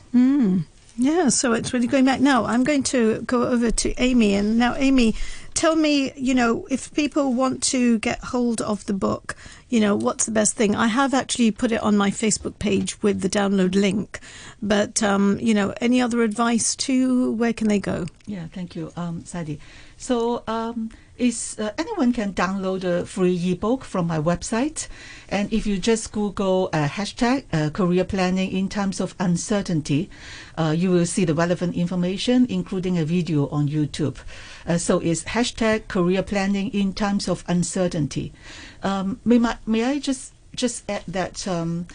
Yeah, 1.01 1.29
so 1.29 1.53
it's 1.53 1.72
really 1.72 1.88
going 1.88 2.03
back. 2.03 2.20
Now, 2.20 2.44
I'm 2.44 2.65
going 2.65 2.84
to 2.84 3.22
go 3.22 3.44
over 3.48 3.72
to 3.72 3.94
Amy. 4.01 4.34
And 4.34 4.58
now, 4.58 4.75
Amy, 4.75 5.15
tell 5.53 5.77
me, 5.77 6.12
you 6.18 6.36
know, 6.36 6.68
if 6.70 6.94
people 6.94 7.34
want 7.34 7.63
to 7.72 8.00
get 8.00 8.20
hold 8.20 8.60
of 8.60 8.86
the 8.86 8.94
book, 8.94 9.38
you 9.70 9.79
know, 9.79 9.96
what's 9.96 10.25
the 10.25 10.34
best 10.34 10.58
thing? 10.58 10.75
I 10.75 10.88
have 10.88 11.13
actually 11.13 11.51
put 11.51 11.72
it 11.72 11.82
on 11.82 11.96
my 11.96 12.12
Facebook 12.12 12.60
page 12.60 13.01
with 13.01 13.22
the 13.22 13.29
download 13.29 13.75
link. 13.75 14.20
But, 14.62 15.01
um, 15.01 15.39
you 15.39 15.53
know, 15.53 15.74
any 15.79 16.01
other 16.01 16.22
advice 16.22 16.75
to 16.75 17.32
Where 17.32 17.53
can 17.53 17.70
they 17.70 17.79
go? 17.79 18.06
Yeah, 18.25 18.48
thank 18.51 18.75
you, 18.75 18.91
um, 18.98 19.24
Sadie. 19.24 19.62
So, 20.00 20.44
um, 20.48 20.91
is 21.18 21.58
uh, 21.60 21.72
anyone 21.77 22.13
can 22.13 22.34
download 22.34 22.86
a 22.86 23.06
free 23.06 23.51
ebook 23.51 23.84
from 23.84 24.08
my 24.08 24.18
website, 24.18 24.88
and 25.27 25.51
if 25.51 25.68
you 25.68 25.77
just 25.77 26.13
Google 26.13 26.70
uh, 26.72 26.88
hashtag 26.88 27.44
uh, 27.51 27.70
career 27.70 28.06
planning 28.06 28.50
in 28.50 28.70
times 28.70 29.01
of 29.01 29.13
uncertainty, 29.20 30.10
uh, 30.58 30.74
you 30.75 30.89
will 30.89 31.06
see 31.06 31.25
the 31.25 31.34
relevant 31.34 31.75
information, 31.75 32.48
including 32.50 32.98
a 32.98 33.03
video 33.03 33.50
on 33.50 33.68
YouTube. 33.68 34.20
Uh, 34.65 34.77
so 34.77 35.00
it's 35.00 35.24
hashtag 35.24 35.89
career 35.89 36.24
planning 36.24 36.70
in 36.70 36.94
times 36.94 37.27
of 37.27 37.44
uncertainty. 37.50 38.32
Um, 38.82 39.20
may, 39.25 39.38
my, 39.38 39.58
may 39.65 39.84
I 39.84 40.00
just 40.00 40.32
just 40.56 40.89
add 40.89 41.03
that 41.10 41.46
um, 41.46 41.88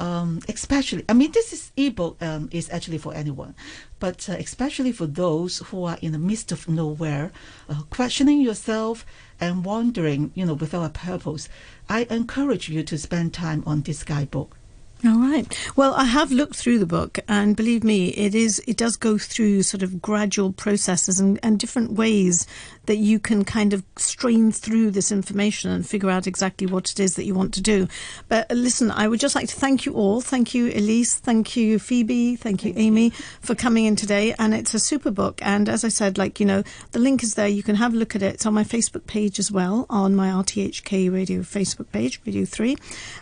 um, 0.00 0.40
especially, 0.48 1.04
I 1.08 1.12
mean, 1.12 1.30
this 1.32 1.52
is 1.52 1.72
ebook 1.76 2.20
um, 2.22 2.48
is 2.50 2.70
actually 2.70 2.98
for 2.98 3.14
anyone, 3.14 3.54
but 3.98 4.28
uh, 4.28 4.32
especially 4.32 4.92
for 4.92 5.06
those 5.06 5.58
who 5.58 5.84
are 5.84 5.98
in 6.00 6.12
the 6.12 6.18
midst 6.18 6.50
of 6.52 6.68
nowhere, 6.68 7.30
uh, 7.68 7.82
questioning 7.90 8.40
yourself 8.40 9.04
and 9.38 9.64
wondering, 9.64 10.32
you 10.34 10.46
know, 10.46 10.54
without 10.54 10.84
a 10.84 10.88
purpose. 10.90 11.48
I 11.88 12.06
encourage 12.10 12.68
you 12.68 12.82
to 12.82 12.96
spend 12.96 13.34
time 13.34 13.62
on 13.66 13.82
this 13.82 14.02
guidebook. 14.02 14.56
All 15.02 15.18
right. 15.18 15.46
Well, 15.76 15.94
I 15.94 16.04
have 16.04 16.30
looked 16.30 16.56
through 16.56 16.78
the 16.78 16.86
book, 16.86 17.18
and 17.26 17.56
believe 17.56 17.82
me, 17.82 18.08
it 18.08 18.34
is 18.34 18.62
it 18.66 18.76
does 18.76 18.96
go 18.96 19.16
through 19.16 19.62
sort 19.62 19.82
of 19.82 20.02
gradual 20.02 20.52
processes 20.52 21.18
and, 21.18 21.40
and 21.42 21.58
different 21.58 21.92
ways 21.92 22.46
that 22.84 22.96
you 22.96 23.18
can 23.18 23.44
kind 23.44 23.72
of 23.72 23.84
strain 23.96 24.50
through 24.52 24.90
this 24.90 25.12
information 25.12 25.70
and 25.70 25.86
figure 25.86 26.10
out 26.10 26.26
exactly 26.26 26.66
what 26.66 26.90
it 26.90 27.00
is 27.00 27.14
that 27.14 27.24
you 27.24 27.34
want 27.34 27.54
to 27.54 27.62
do. 27.62 27.86
But 28.28 28.50
uh, 28.50 28.54
listen, 28.54 28.90
I 28.90 29.06
would 29.06 29.20
just 29.20 29.34
like 29.34 29.48
to 29.48 29.54
thank 29.54 29.86
you 29.86 29.94
all. 29.94 30.20
Thank 30.20 30.54
you, 30.54 30.66
Elise. 30.66 31.16
Thank 31.16 31.56
you, 31.56 31.78
Phoebe. 31.78 32.36
Thank 32.36 32.64
you, 32.64 32.74
Amy, 32.76 33.10
for 33.40 33.54
coming 33.54 33.86
in 33.86 33.96
today. 33.96 34.34
And 34.38 34.52
it's 34.52 34.74
a 34.74 34.78
super 34.78 35.10
book. 35.10 35.40
And 35.42 35.68
as 35.68 35.82
I 35.82 35.88
said, 35.88 36.18
like 36.18 36.40
you 36.40 36.46
know, 36.46 36.62
the 36.90 36.98
link 36.98 37.22
is 37.22 37.36
there. 37.36 37.48
You 37.48 37.62
can 37.62 37.76
have 37.76 37.94
a 37.94 37.96
look 37.96 38.16
at 38.16 38.22
it. 38.22 38.34
It's 38.34 38.46
on 38.46 38.54
my 38.54 38.64
Facebook 38.64 39.06
page 39.06 39.38
as 39.38 39.50
well, 39.50 39.86
on 39.88 40.14
my 40.14 40.28
RTHK 40.28 41.10
Radio 41.10 41.40
Facebook 41.40 41.90
page, 41.92 42.20
Radio 42.26 42.44
Three, 42.44 42.76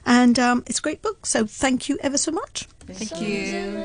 and 0.04 0.38
um, 0.38 0.64
it's 0.66 0.80
a 0.80 0.82
great 0.82 1.02
book. 1.02 1.24
So 1.24 1.46
thank 1.46 1.67
you 1.88 1.98
ever 2.00 2.16
so 2.16 2.32
much. 2.32 2.66
Thank 2.86 3.20
you. 3.20 3.84